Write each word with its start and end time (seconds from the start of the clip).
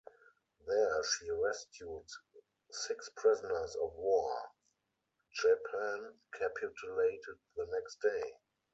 There 0.65 1.03
she 1.03 1.29
rescued 1.29 2.05
six 2.71 3.11
prisoners 3.15 3.75
of 3.75 3.93
war; 3.93 4.35
Japan 5.31 6.15
capitulated 6.33 7.37
the 7.55 7.67
next 7.69 7.99
day. 8.01 8.35